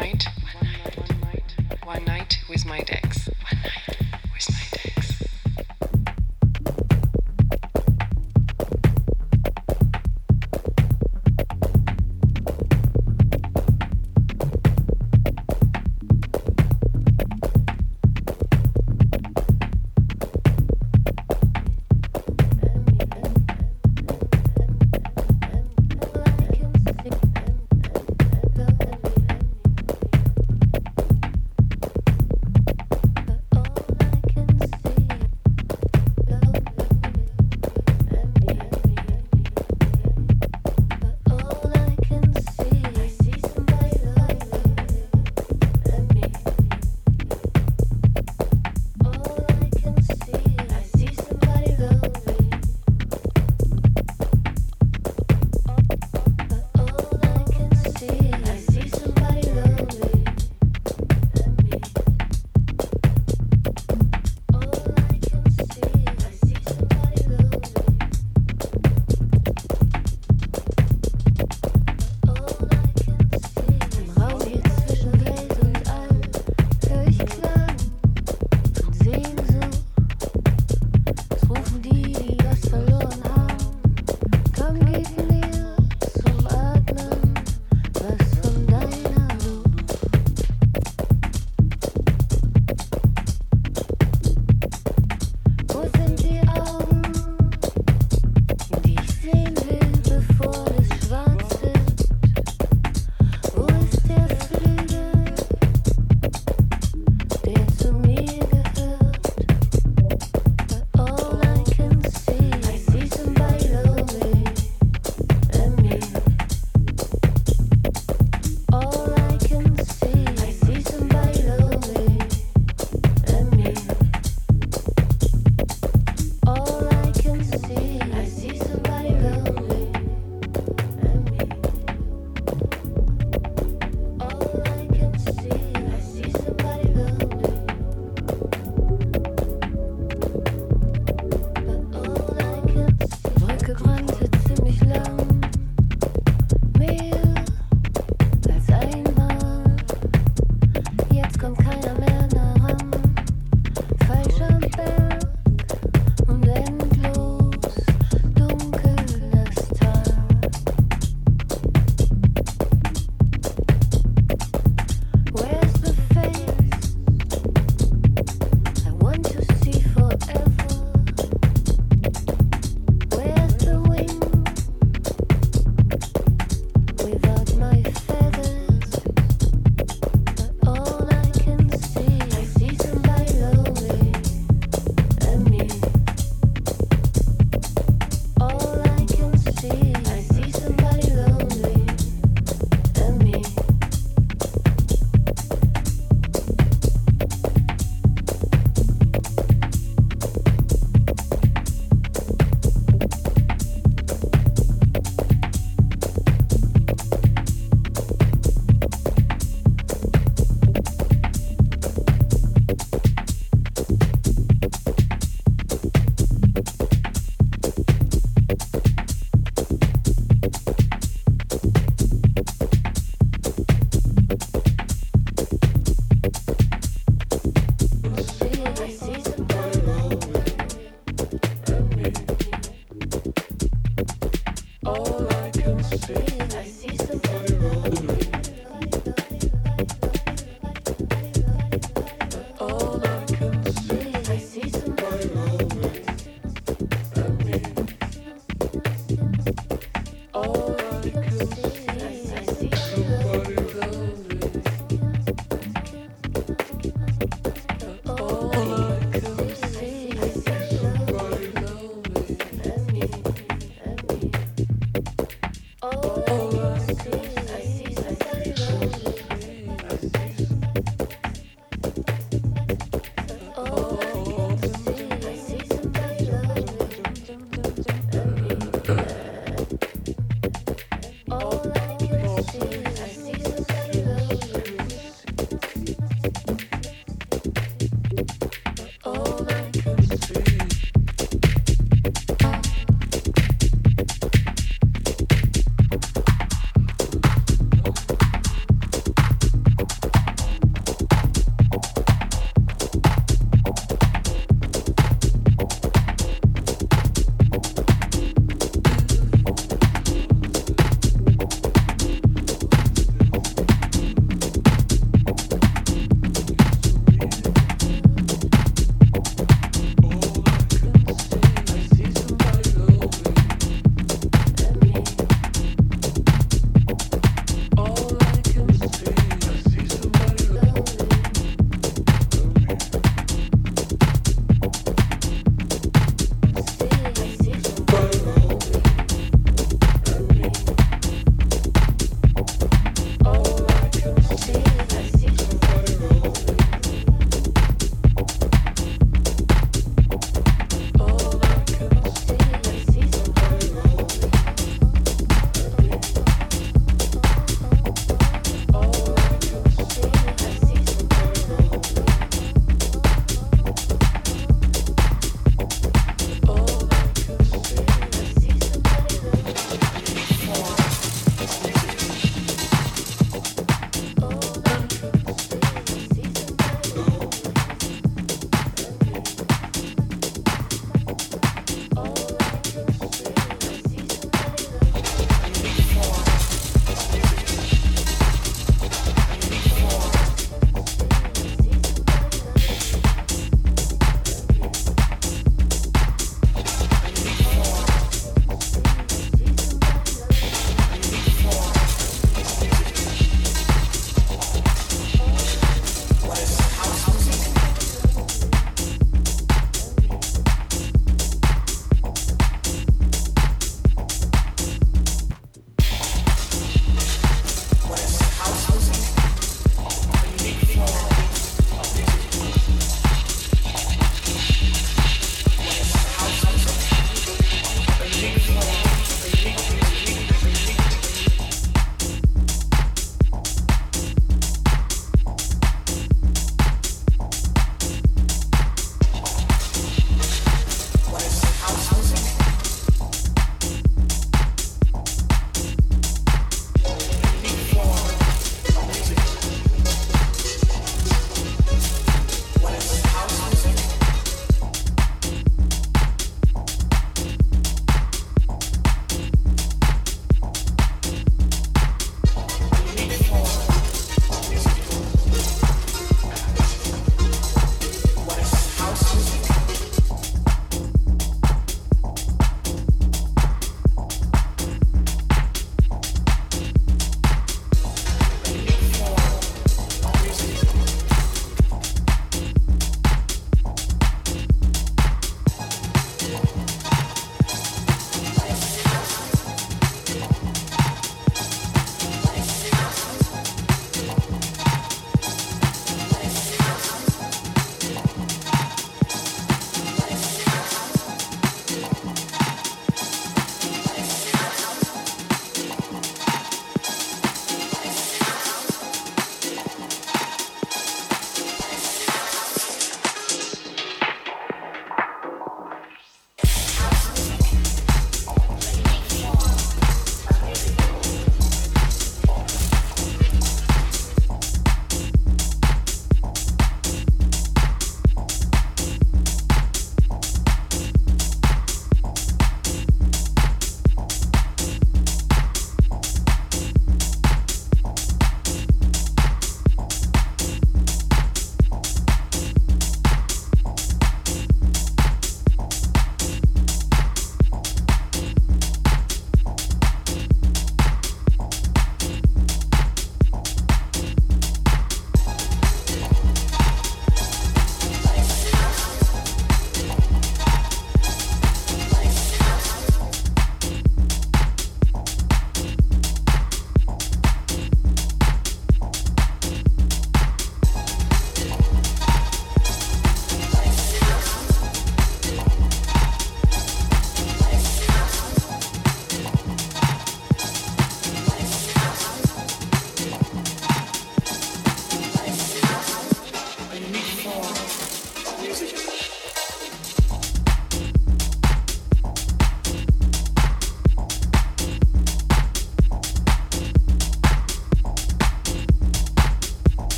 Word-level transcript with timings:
night, 0.00 0.26
one 0.52 0.66
night, 0.66 0.98
one 0.98 1.20
night, 1.20 1.54
one 1.84 2.04
night 2.04 2.38
with 2.50 2.66
my 2.66 2.80
decks. 2.82 3.28
One 3.28 3.62
night 3.62 3.96
with 4.34 4.50
my 4.50 4.65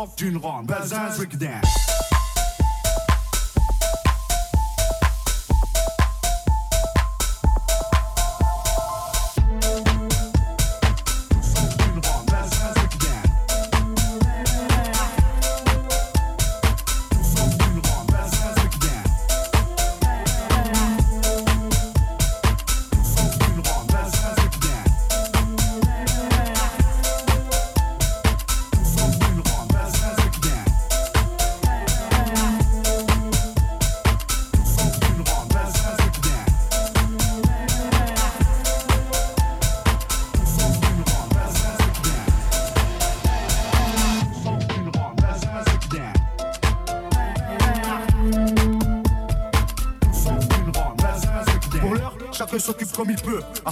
Tout 0.00 0.06
sort 0.06 0.14
d'une 0.16 0.36
ronde, 0.38 0.66
bazin, 0.66 1.10
breakdance. 1.16 1.64
comme 1.64 1.79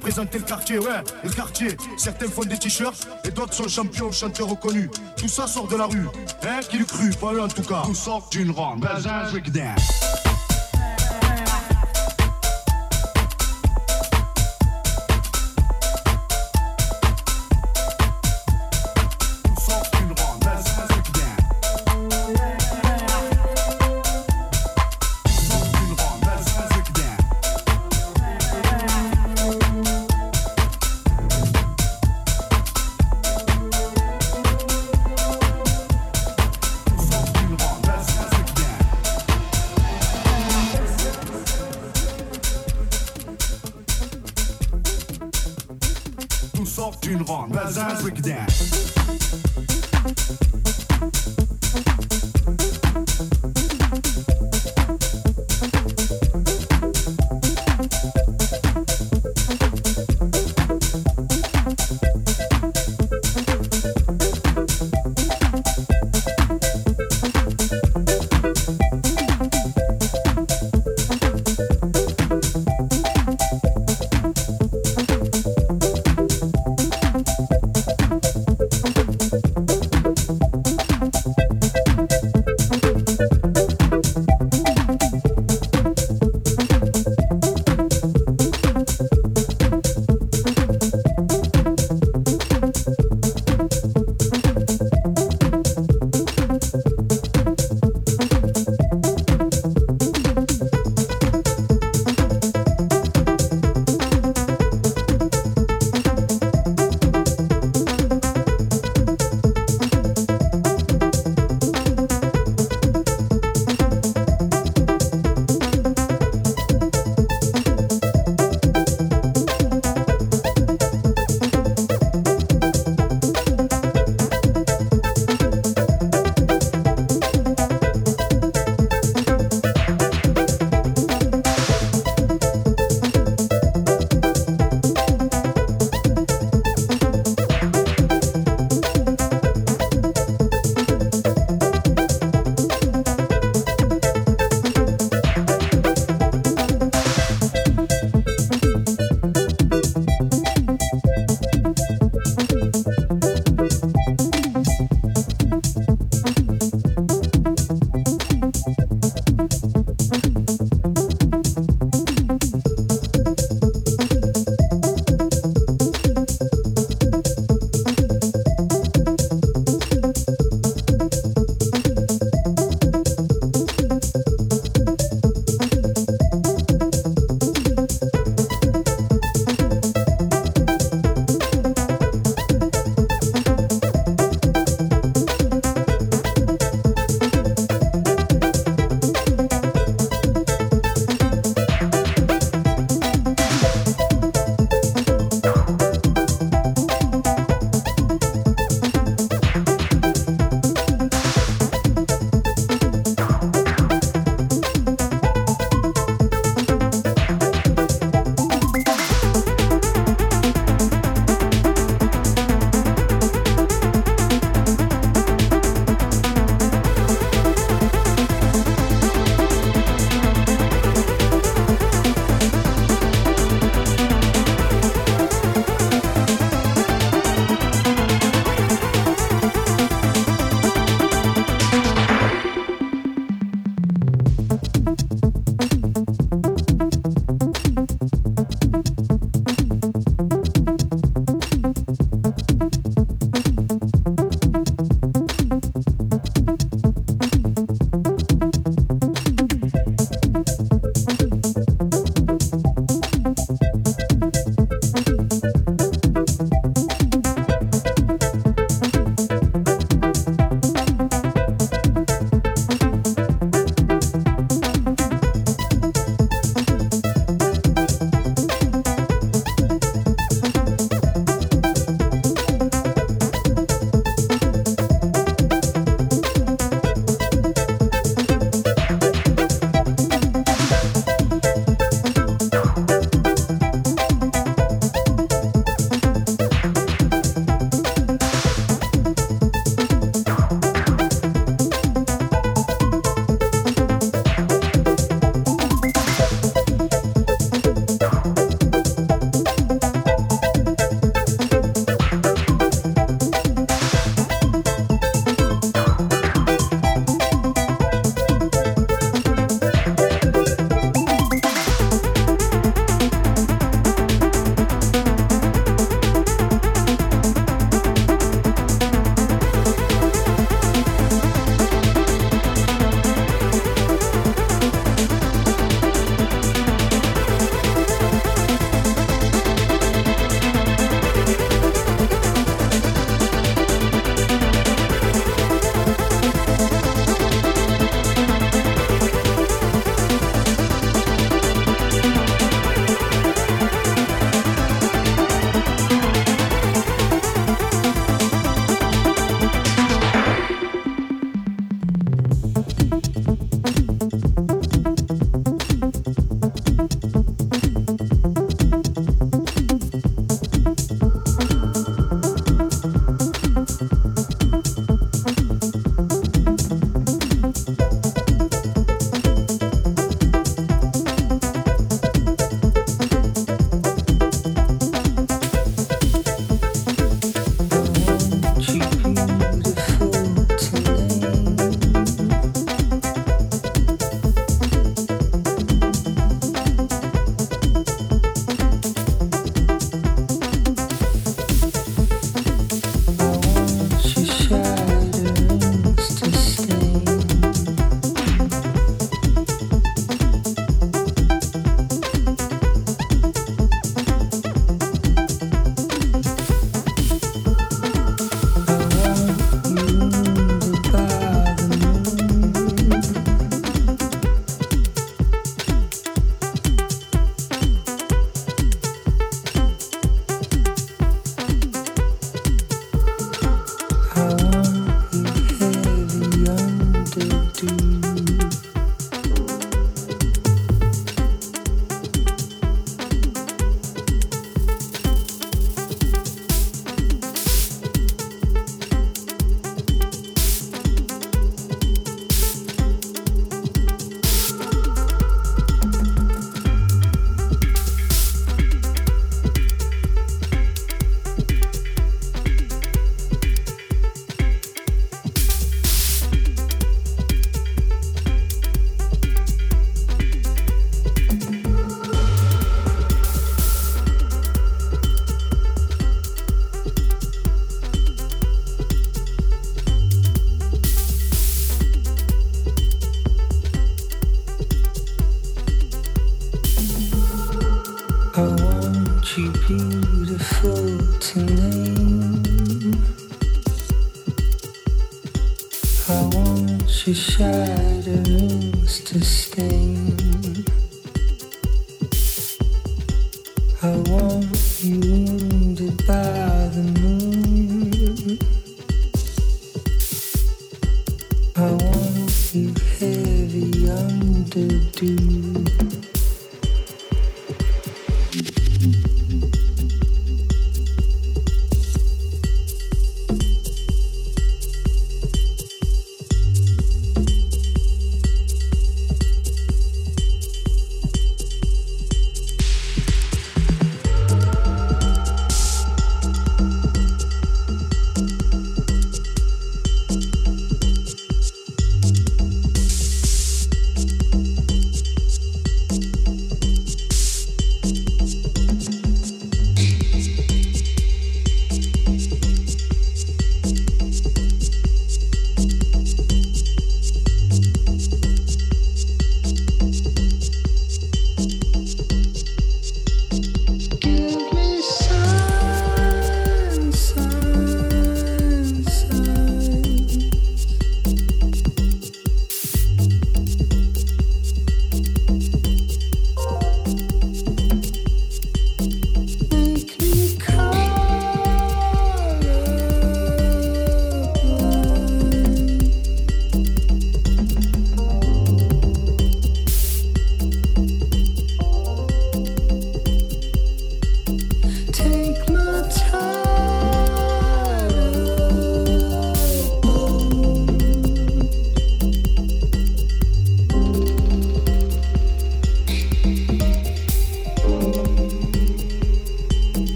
représenter 0.00 0.38
le 0.38 0.44
quartier, 0.44 0.78
ouais, 0.78 1.04
le 1.22 1.30
quartier. 1.30 1.76
Certains 1.98 2.28
font 2.28 2.42
des 2.42 2.56
t-shirts 2.56 3.06
et 3.24 3.30
d'autres 3.30 3.52
sont 3.52 3.68
champions, 3.68 4.10
chanteurs 4.10 4.48
reconnus. 4.48 4.88
Tout 5.16 5.28
ça 5.28 5.46
sort 5.46 5.68
de 5.68 5.76
la 5.76 5.86
rue, 5.86 6.06
hein, 6.42 6.60
qui 6.68 6.78
le 6.78 6.86
cru, 6.86 7.10
pas 7.10 7.34
eux 7.34 7.42
en 7.42 7.48
tout 7.48 7.62
cas. 7.62 7.82
Tout 7.84 7.94
sort 7.94 8.26
d'une 8.30 8.50
ronde, 8.50 8.80
breakdance. 8.80 10.29